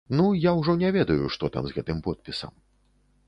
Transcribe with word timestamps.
Ну, 0.19 0.23
я 0.43 0.53
ўжо 0.59 0.73
не 0.83 0.89
ведаю, 0.95 1.27
што 1.35 1.51
там 1.57 1.63
з 1.71 1.75
гэтым 1.77 1.99
подпісам. 2.07 2.53